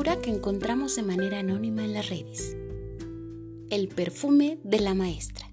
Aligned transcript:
que 0.00 0.30
encontramos 0.30 0.96
de 0.96 1.02
manera 1.02 1.40
anónima 1.40 1.84
en 1.84 1.92
las 1.92 2.08
redes. 2.08 2.56
El 3.68 3.88
perfume 3.88 4.58
de 4.64 4.80
la 4.80 4.94
maestra. 4.94 5.46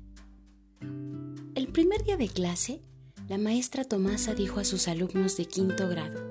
El 1.53 1.67
primer 1.67 2.03
día 2.05 2.15
de 2.15 2.29
clase, 2.29 2.81
la 3.27 3.37
maestra 3.37 3.83
Tomasa 3.83 4.33
dijo 4.35 4.61
a 4.61 4.63
sus 4.63 4.87
alumnos 4.87 5.35
de 5.35 5.45
quinto 5.45 5.89
grado 5.89 6.23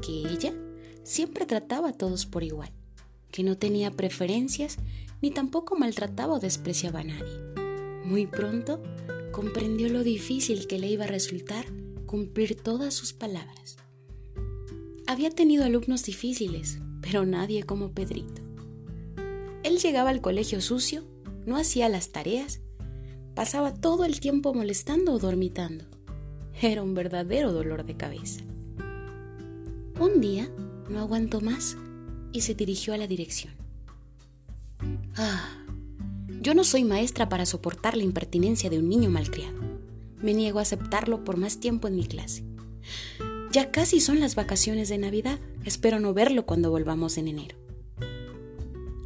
que 0.00 0.12
ella 0.12 0.54
siempre 1.04 1.44
trataba 1.44 1.90
a 1.90 1.92
todos 1.92 2.24
por 2.24 2.42
igual, 2.42 2.72
que 3.30 3.42
no 3.42 3.58
tenía 3.58 3.90
preferencias 3.90 4.78
ni 5.20 5.30
tampoco 5.30 5.76
maltrataba 5.76 6.34
o 6.34 6.40
despreciaba 6.40 7.00
a 7.00 7.04
nadie. 7.04 7.38
Muy 8.02 8.26
pronto 8.26 8.82
comprendió 9.30 9.90
lo 9.90 10.02
difícil 10.02 10.66
que 10.66 10.78
le 10.78 10.88
iba 10.88 11.04
a 11.04 11.08
resultar 11.08 11.66
cumplir 12.06 12.56
todas 12.56 12.94
sus 12.94 13.12
palabras. 13.12 13.76
Había 15.06 15.30
tenido 15.30 15.64
alumnos 15.64 16.04
difíciles, 16.04 16.78
pero 17.10 17.24
nadie 17.24 17.62
como 17.62 17.92
Pedrito. 17.92 18.42
Él 19.62 19.78
llegaba 19.78 20.10
al 20.10 20.20
colegio 20.20 20.60
sucio, 20.60 21.04
no 21.46 21.56
hacía 21.56 21.88
las 21.88 22.10
tareas, 22.10 22.60
pasaba 23.34 23.72
todo 23.72 24.04
el 24.04 24.20
tiempo 24.20 24.52
molestando 24.52 25.14
o 25.14 25.18
dormitando. 25.18 25.86
Era 26.60 26.82
un 26.82 26.92
verdadero 26.92 27.52
dolor 27.52 27.86
de 27.86 27.96
cabeza. 27.96 28.42
Un 29.98 30.20
día 30.20 30.50
no 30.90 30.98
aguantó 30.98 31.40
más 31.40 31.78
y 32.32 32.42
se 32.42 32.54
dirigió 32.54 32.92
a 32.92 32.98
la 32.98 33.06
dirección. 33.06 33.54
Ah, 35.16 35.64
yo 36.42 36.52
no 36.52 36.62
soy 36.62 36.84
maestra 36.84 37.30
para 37.30 37.46
soportar 37.46 37.96
la 37.96 38.04
impertinencia 38.04 38.68
de 38.68 38.78
un 38.78 38.88
niño 38.90 39.08
malcriado. 39.08 39.58
Me 40.20 40.34
niego 40.34 40.58
a 40.58 40.62
aceptarlo 40.62 41.24
por 41.24 41.38
más 41.38 41.58
tiempo 41.58 41.88
en 41.88 41.96
mi 41.96 42.06
clase. 42.06 42.44
Ya 43.50 43.70
casi 43.70 44.00
son 44.00 44.20
las 44.20 44.34
vacaciones 44.34 44.90
de 44.90 44.98
Navidad. 44.98 45.38
Espero 45.68 46.00
no 46.00 46.14
verlo 46.14 46.46
cuando 46.46 46.70
volvamos 46.70 47.18
en 47.18 47.28
enero. 47.28 47.58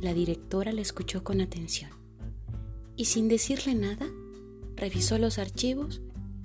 La 0.00 0.14
directora 0.14 0.70
le 0.70 0.80
escuchó 0.80 1.24
con 1.24 1.40
atención 1.40 1.90
y 2.94 3.06
sin 3.06 3.26
decirle 3.26 3.74
nada, 3.74 4.06
revisó 4.76 5.18
los 5.18 5.38
archivos 5.38 6.02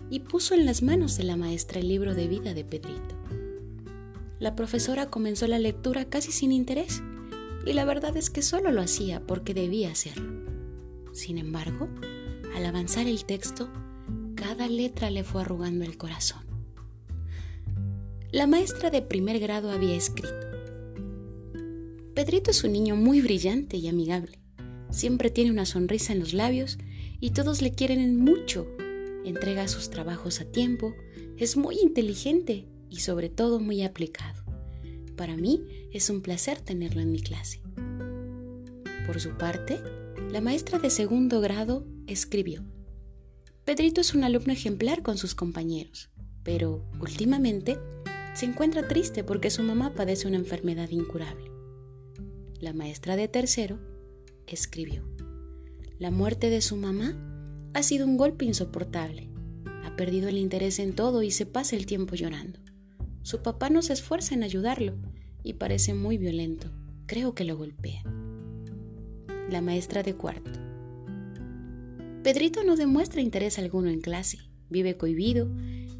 y 0.09 0.21
puso 0.21 0.55
en 0.55 0.65
las 0.65 0.81
manos 0.81 1.17
de 1.17 1.23
la 1.23 1.37
maestra 1.37 1.79
el 1.79 1.87
libro 1.87 2.15
de 2.15 2.27
vida 2.27 2.55
de 2.55 2.65
Pedrito. 2.65 3.15
La 4.39 4.55
profesora 4.55 5.11
comenzó 5.11 5.45
la 5.45 5.59
lectura 5.59 6.05
casi 6.05 6.31
sin 6.31 6.51
interés 6.51 7.03
y 7.63 7.73
la 7.73 7.85
verdad 7.85 8.17
es 8.17 8.31
que 8.31 8.41
solo 8.41 8.71
lo 8.71 8.81
hacía 8.81 9.21
porque 9.21 9.53
debía 9.53 9.91
hacerlo. 9.91 10.47
Sin 11.13 11.37
embargo, 11.37 11.89
al 12.55 12.65
avanzar 12.65 13.05
el 13.05 13.23
texto, 13.23 13.69
cada 14.33 14.67
letra 14.67 15.11
le 15.11 15.23
fue 15.23 15.41
arrugando 15.41 15.85
el 15.85 15.95
corazón. 15.95 16.46
La 18.31 18.45
maestra 18.45 18.89
de 18.89 19.01
primer 19.01 19.39
grado 19.39 19.71
había 19.71 19.95
escrito, 19.95 20.35
Pedrito 22.13 22.51
es 22.51 22.61
un 22.65 22.73
niño 22.73 22.97
muy 22.97 23.21
brillante 23.21 23.77
y 23.77 23.87
amigable. 23.87 24.39
Siempre 24.89 25.29
tiene 25.29 25.51
una 25.51 25.65
sonrisa 25.65 26.11
en 26.11 26.19
los 26.19 26.33
labios 26.33 26.77
y 27.21 27.29
todos 27.29 27.61
le 27.61 27.71
quieren 27.71 28.17
mucho. 28.17 28.67
Entrega 29.23 29.69
sus 29.69 29.89
trabajos 29.89 30.41
a 30.41 30.45
tiempo, 30.45 30.93
es 31.37 31.55
muy 31.55 31.79
inteligente 31.79 32.65
y 32.89 33.01
sobre 33.01 33.29
todo 33.29 33.61
muy 33.61 33.83
aplicado. 33.83 34.43
Para 35.15 35.37
mí 35.37 35.61
es 35.93 36.09
un 36.09 36.21
placer 36.21 36.59
tenerlo 36.59 37.01
en 37.01 37.11
mi 37.11 37.21
clase. 37.21 37.61
Por 39.05 39.21
su 39.21 39.37
parte, 39.37 39.79
la 40.31 40.41
maestra 40.41 40.79
de 40.79 40.89
segundo 40.89 41.39
grado 41.39 41.87
escribió, 42.07 42.65
Pedrito 43.63 44.01
es 44.01 44.13
un 44.15 44.25
alumno 44.25 44.51
ejemplar 44.51 45.01
con 45.01 45.17
sus 45.17 45.33
compañeros, 45.33 46.09
pero 46.43 46.83
últimamente 46.99 47.77
se 48.37 48.45
encuentra 48.45 48.87
triste 48.87 49.23
porque 49.23 49.49
su 49.49 49.63
mamá 49.63 49.95
padece 49.95 50.27
una 50.27 50.37
enfermedad 50.37 50.89
incurable. 50.91 51.49
La 52.59 52.71
maestra 52.71 53.15
de 53.15 53.27
tercero 53.27 53.79
escribió, 54.45 55.01
La 55.97 56.11
muerte 56.11 56.51
de 56.51 56.61
su 56.61 56.75
mamá 56.75 57.17
ha 57.73 57.81
sido 57.81 58.05
un 58.05 58.15
golpe 58.15 58.45
insoportable. 58.45 59.31
Ha 59.83 59.95
perdido 59.95 60.29
el 60.29 60.37
interés 60.37 60.77
en 60.77 60.93
todo 60.93 61.23
y 61.23 61.31
se 61.31 61.47
pasa 61.47 61.75
el 61.75 61.87
tiempo 61.87 62.13
llorando. 62.13 62.59
Su 63.23 63.41
papá 63.41 63.71
no 63.71 63.81
se 63.81 63.93
esfuerza 63.93 64.35
en 64.35 64.43
ayudarlo 64.43 64.93
y 65.41 65.53
parece 65.53 65.95
muy 65.95 66.19
violento. 66.19 66.69
Creo 67.07 67.33
que 67.33 67.43
lo 67.43 67.57
golpea. 67.57 68.03
La 69.49 69.61
maestra 69.61 70.03
de 70.03 70.13
cuarto. 70.13 70.51
Pedrito 72.21 72.63
no 72.63 72.75
demuestra 72.75 73.19
interés 73.19 73.57
alguno 73.57 73.89
en 73.89 73.99
clase, 73.99 74.37
vive 74.69 74.95
cohibido 74.95 75.49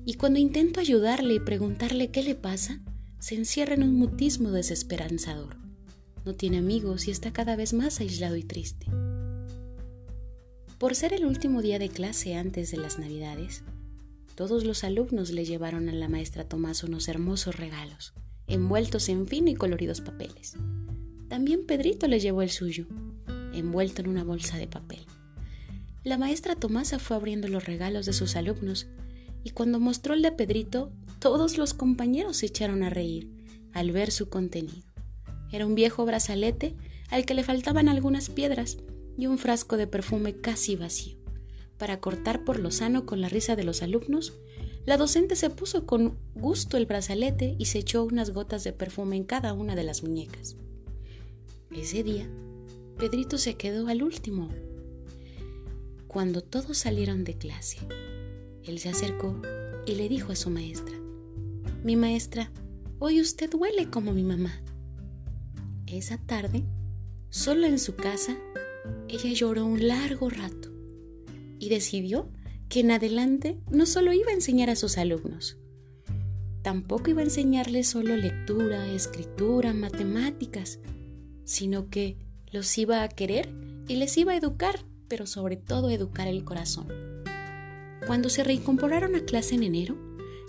y 0.08 0.14
cuando 0.14 0.40
intento 0.40 0.80
ayudarle 0.80 1.34
y 1.34 1.40
preguntarle 1.42 2.12
qué 2.12 2.24
le 2.24 2.34
pasa, 2.34 2.80
se 3.20 3.36
encierra 3.36 3.74
en 3.74 3.84
un 3.84 3.94
mutismo 3.96 4.52
desesperanzador. 4.52 5.58
No 6.24 6.34
tiene 6.34 6.60
amigos 6.60 7.10
y 7.10 7.12
está 7.12 7.34
cada 7.34 7.58
vez 7.58 7.74
más 7.74 8.00
aislado 8.00 8.38
y 8.38 8.44
triste. 8.44 8.86
Por 10.78 10.96
ser 10.96 11.12
el 11.12 11.26
último 11.26 11.62
día 11.62 11.78
de 11.78 11.90
clase 11.90 12.36
antes 12.36 12.72
de 12.72 12.78
las 12.78 13.00
Navidades, 13.00 13.64
todos 14.36 14.64
los 14.64 14.86
alumnos 14.86 15.32
le 15.32 15.44
llevaron 15.44 15.90
a 15.90 15.92
la 15.92 16.08
maestra 16.08 16.48
Tomás 16.48 16.86
unos 16.86 17.10
hermosos 17.10 17.58
regalos, 17.58 18.14
envueltos 18.48 19.10
en 19.10 19.28
fino 19.28 19.50
y 19.50 19.56
coloridos 19.56 20.00
papeles. 20.00 20.54
También 21.28 21.66
Pedrito 21.66 22.08
le 22.08 22.22
llevó 22.22 22.44
el 22.44 22.50
suyo, 22.50 22.86
envuelto 23.52 24.04
en 24.04 24.08
una 24.08 24.24
bolsa 24.24 24.58
de 24.58 24.68
papel. 24.68 25.06
La 26.06 26.18
maestra 26.18 26.56
Tomasa 26.56 26.98
fue 26.98 27.18
abriendo 27.18 27.50
los 27.50 27.66
regalos 27.66 28.06
de 28.06 28.14
sus 28.14 28.38
alumnos 28.38 28.88
y 29.44 29.52
cuando 29.52 29.80
mostró 29.80 30.14
el 30.14 30.22
de 30.22 30.32
Pedrito, 30.32 30.92
todos 31.20 31.58
los 31.58 31.74
compañeros 31.74 32.38
se 32.38 32.48
echaron 32.48 32.84
a 32.84 32.90
reír 32.90 33.30
al 33.74 33.92
ver 33.92 34.12
su 34.12 34.30
contenido. 34.30 34.88
Era 35.52 35.66
un 35.66 35.76
viejo 35.76 36.06
brazalete 36.06 36.76
al 37.10 37.26
que 37.26 37.34
le 37.34 37.44
faltaban 37.44 37.90
algunas 37.90 38.30
piedras 38.30 38.78
y 39.18 39.28
un 39.28 39.38
frasco 39.38 39.78
de 39.78 39.88
perfume 39.88 40.36
casi 40.36 40.76
vacío. 40.76 41.18
Para 41.78 42.00
cortar 42.00 42.44
por 42.44 42.60
lo 42.60 42.72
sano 42.72 43.06
con 43.06 43.22
la 43.22 43.30
risa 43.30 43.56
de 43.56 43.64
los 43.64 43.82
alumnos, 43.82 44.34
la 44.86 44.98
docente 44.98 45.36
se 45.36 45.50
puso 45.50 45.86
con 45.86 46.18
gusto 46.34 46.78
el 46.78 46.86
brazalete 46.86 47.56
y 47.60 47.66
se 47.66 47.80
echó 47.80 48.04
unas 48.06 48.32
gotas 48.32 48.64
de 48.64 48.74
perfume 48.74 49.16
en 49.18 49.26
cada 49.26 49.54
una 49.54 49.76
de 49.76 49.84
las 49.84 50.02
muñecas. 50.02 50.56
Ese 51.72 52.04
día, 52.04 52.28
Pedrito 52.98 53.38
se 53.38 53.56
quedó 53.56 53.88
al 53.88 54.02
último. 54.02 54.50
Cuando 56.08 56.42
todos 56.42 56.78
salieron 56.78 57.24
de 57.26 57.38
clase, 57.38 57.78
él 58.68 58.80
se 58.80 58.90
acercó 58.90 59.40
y 59.86 59.96
le 59.96 60.10
dijo 60.10 60.32
a 60.32 60.36
su 60.36 60.50
maestra, 60.50 60.96
Mi 61.84 61.96
maestra, 61.96 62.52
hoy 63.00 63.22
usted 63.22 63.54
huele 63.54 63.90
como 63.90 64.12
mi 64.12 64.24
mamá. 64.24 64.62
Esa 65.88 66.18
tarde, 66.18 66.66
solo 67.30 67.66
en 67.66 67.80
su 67.80 67.96
casa, 67.96 68.38
ella 69.08 69.32
lloró 69.32 69.66
un 69.66 69.88
largo 69.88 70.30
rato 70.30 70.70
y 71.60 71.70
decidió 71.70 72.30
que 72.70 72.82
en 72.82 72.92
adelante 72.92 73.60
no 73.72 73.86
solo 73.86 74.12
iba 74.12 74.32
a 74.32 74.36
enseñar 74.36 74.70
a 74.70 74.76
sus 74.76 74.98
alumnos, 74.98 75.58
tampoco 76.62 77.10
iba 77.10 77.22
a 77.22 77.26
enseñarles 77.26 77.88
solo 77.88 78.18
lectura, 78.18 78.92
escritura, 78.92 79.74
matemáticas, 79.74 80.80
sino 81.46 81.90
que 81.90 82.18
los 82.52 82.78
iba 82.78 83.04
a 83.04 83.08
querer 83.08 83.50
y 83.88 83.96
les 83.96 84.18
iba 84.18 84.34
a 84.34 84.38
educar, 84.38 84.84
pero 85.08 85.26
sobre 85.26 85.56
todo 85.56 85.90
educar 85.90 86.28
el 86.28 86.44
corazón. 86.44 87.17
Cuando 88.08 88.30
se 88.30 88.46
reincorporaron 88.46 89.16
a 89.16 89.26
clase 89.26 89.56
en 89.56 89.64
enero, 89.64 89.98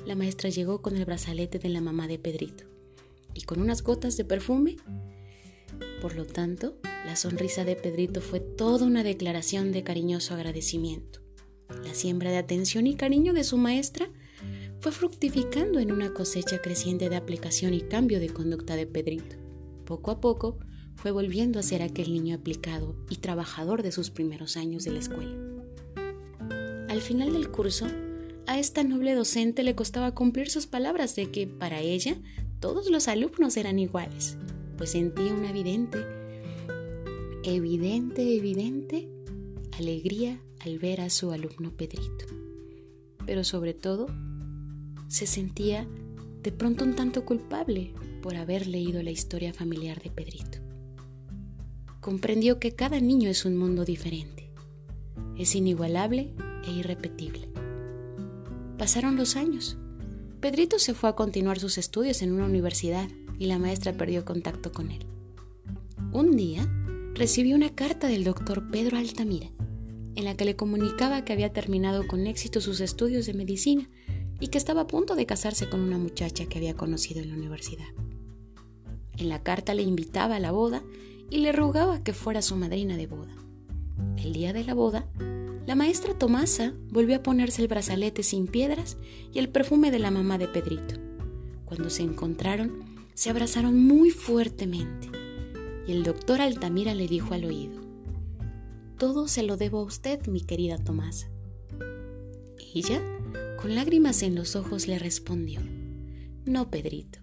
la 0.07 0.15
maestra 0.15 0.49
llegó 0.49 0.81
con 0.81 0.97
el 0.97 1.05
brazalete 1.05 1.59
de 1.59 1.69
la 1.69 1.81
mamá 1.81 2.07
de 2.07 2.17
Pedrito 2.17 2.65
y 3.35 3.43
con 3.43 3.61
unas 3.61 3.83
gotas 3.83 4.17
de 4.17 4.25
perfume. 4.25 4.77
Por 6.01 6.15
lo 6.15 6.25
tanto, 6.25 6.79
la 7.05 7.17
sonrisa 7.17 7.65
de 7.65 7.75
Pedrito 7.75 8.21
fue 8.21 8.39
toda 8.39 8.87
una 8.87 9.03
declaración 9.03 9.73
de 9.73 9.83
cariñoso 9.83 10.35
agradecimiento. 10.35 11.21
La 11.83 11.95
siembra 11.95 12.31
de 12.31 12.37
atención 12.37 12.87
y 12.87 12.95
cariño 12.95 13.33
de 13.33 13.43
su 13.43 13.57
maestra 13.57 14.09
fue 14.79 14.93
fructificando 14.93 15.81
en 15.81 15.91
una 15.91 16.15
cosecha 16.15 16.63
creciente 16.63 17.09
de 17.09 17.17
aplicación 17.17 17.75
y 17.75 17.81
cambio 17.81 18.21
de 18.21 18.29
conducta 18.29 18.77
de 18.77 18.87
Pedrito. 18.87 19.35
Poco 19.85 20.13
a 20.13 20.21
poco 20.21 20.61
fue 20.95 21.11
volviendo 21.11 21.59
a 21.59 21.65
ser 21.65 21.83
aquel 21.83 22.13
niño 22.13 22.37
aplicado 22.37 22.95
y 23.11 23.17
trabajador 23.17 23.83
de 23.83 23.91
sus 23.91 24.11
primeros 24.11 24.57
años 24.57 24.85
de 24.85 24.93
la 24.93 25.01
escuela. 25.01 25.48
Al 26.99 27.05
final 27.05 27.33
del 27.33 27.49
curso, 27.49 27.87
a 28.49 28.59
esta 28.59 28.83
noble 28.83 29.15
docente 29.15 29.63
le 29.63 29.77
costaba 29.77 30.17
cumplir 30.17 30.51
sus 30.51 30.67
palabras 30.67 31.15
de 31.15 31.31
que 31.31 31.47
para 31.47 31.79
ella 31.79 32.17
todos 32.59 32.91
los 32.91 33.07
alumnos 33.07 33.57
eran 33.57 33.79
iguales, 33.79 34.37
pues 34.77 34.91
sentía 34.91 35.33
una 35.33 35.51
evidente 35.51 35.99
evidente, 37.45 38.37
evidente 38.37 39.09
alegría 39.79 40.43
al 40.59 40.81
ver 40.81 41.01
a 41.01 41.09
su 41.09 41.31
alumno 41.31 41.71
Pedrito. 41.71 42.27
Pero 43.25 43.45
sobre 43.45 43.75
todo, 43.75 44.09
se 45.07 45.29
sentía 45.29 45.87
de 46.43 46.51
pronto 46.51 46.85
un 46.85 46.97
tanto 46.97 47.25
culpable 47.25 47.93
por 48.23 48.35
haber 48.35 48.67
leído 48.67 49.05
la 49.05 49.13
historia 49.13 49.53
familiar 49.53 50.03
de 50.03 50.11
Pedrito. 50.11 50.59
Comprendió 52.01 52.59
que 52.59 52.75
cada 52.75 52.99
niño 52.99 53.31
es 53.31 53.45
un 53.45 53.57
mundo 53.57 53.85
diferente, 53.85 54.51
es 55.37 55.55
inigualable 55.55 56.35
e 56.69 56.73
irrepetible. 56.73 57.49
Pasaron 58.79 59.17
los 59.17 59.35
años. 59.35 59.77
Pedrito 60.41 60.79
se 60.79 60.95
fue 60.95 61.11
a 61.11 61.15
continuar 61.15 61.59
sus 61.59 61.79
estudios 61.79 62.23
en 62.23 62.33
una 62.33 62.45
universidad 62.45 63.09
y 63.39 63.47
la 63.47 63.59
maestra 63.59 63.93
perdió 63.93 64.25
contacto 64.25 64.71
con 64.71 64.91
él. 64.91 65.05
Un 66.13 66.37
día 66.37 66.69
recibí 67.15 67.55
una 67.55 67.75
carta 67.75 68.07
del 68.07 68.23
doctor 68.23 68.71
Pedro 68.71 68.97
Altamira, 68.97 69.51
en 70.15 70.25
la 70.25 70.37
que 70.37 70.45
le 70.45 70.57
comunicaba 70.57 71.25
que 71.25 71.33
había 71.33 71.53
terminado 71.53 72.07
con 72.07 72.27
éxito 72.27 72.61
sus 72.61 72.81
estudios 72.81 73.27
de 73.27 73.35
medicina 73.35 73.89
y 74.41 74.49
que 74.49 74.59
estaba 74.59 74.83
a 74.83 74.87
punto 74.87 75.17
de 75.17 75.27
casarse 75.27 75.69
con 75.69 75.81
una 75.81 75.99
muchacha 75.99 76.47
que 76.47 76.59
había 76.59 76.75
conocido 76.75 77.21
en 77.21 77.31
la 77.31 77.35
universidad. 77.35 77.89
En 79.17 79.29
la 79.29 79.43
carta 79.43 79.75
le 79.75 79.83
invitaba 79.83 80.37
a 80.37 80.41
la 80.41 80.53
boda 80.53 80.83
y 81.31 81.39
le 81.39 81.53
rogaba 81.53 82.03
que 82.05 82.13
fuera 82.13 82.43
su 82.43 82.55
madrina 82.57 82.97
de 82.97 83.07
boda. 83.07 83.35
El 84.17 84.33
día 84.33 84.53
de 84.53 84.65
la 84.65 84.75
boda, 84.75 85.09
la 85.69 85.75
maestra 85.75 86.15
Tomasa 86.15 86.73
volvió 86.89 87.17
a 87.17 87.23
ponerse 87.23 87.61
el 87.61 87.69
brazalete 87.69 88.23
sin 88.23 88.47
piedras 88.47 88.97
y 89.35 89.39
el 89.39 89.51
perfume 89.51 89.91
de 89.91 89.99
la 89.99 90.11
mamá 90.11 90.39
de 90.39 90.49
Pedrito. 90.49 90.95
Cuando 91.67 91.91
se 91.91 92.03
encontraron, 92.03 92.85
se 93.13 93.29
abrazaron 93.29 93.79
muy 93.79 94.09
fuertemente 94.09 95.11
y 95.87 95.93
el 95.93 96.05
doctor 96.05 96.41
Altamira 96.41 96.95
le 96.95 97.07
dijo 97.07 97.35
al 97.35 97.45
oído, 97.45 97.83
Todo 98.97 99.29
se 99.29 99.43
lo 99.43 99.59
debo 99.59 99.81
a 99.81 99.85
usted, 99.85 100.27
mi 100.27 100.41
querida 100.41 100.79
Tomasa. 100.79 101.29
Ella, 102.75 103.03
con 103.61 103.75
lágrimas 103.75 104.23
en 104.23 104.37
los 104.37 104.57
ojos, 104.57 104.89
le 104.89 104.99
respondió, 104.99 105.61
No, 106.47 106.71
Pedrito, 106.71 107.19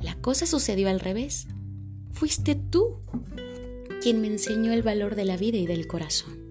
la 0.00 0.18
cosa 0.22 0.46
sucedió 0.46 0.88
al 0.88 1.00
revés. 1.00 1.46
Fuiste 2.12 2.54
tú 2.54 3.02
quien 4.00 4.22
me 4.22 4.28
enseñó 4.28 4.72
el 4.72 4.82
valor 4.82 5.16
de 5.16 5.26
la 5.26 5.36
vida 5.36 5.58
y 5.58 5.66
del 5.66 5.86
corazón. 5.86 6.47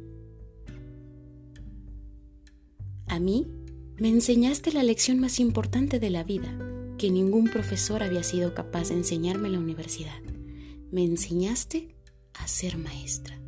A 3.18 3.20
mí 3.20 3.48
me 3.98 4.10
enseñaste 4.10 4.72
la 4.72 4.84
lección 4.84 5.20
más 5.20 5.40
importante 5.40 6.00
de 6.00 6.12
la 6.12 6.24
vida, 6.24 6.56
que 7.00 7.10
ningún 7.10 7.46
profesor 7.46 8.04
había 8.04 8.22
sido 8.22 8.54
capaz 8.54 8.90
de 8.90 8.94
enseñarme 8.94 9.48
en 9.48 9.54
la 9.54 9.60
universidad. 9.60 10.22
Me 10.92 11.04
enseñaste 11.04 11.96
a 12.36 12.48
ser 12.48 12.78
maestra. 12.78 13.42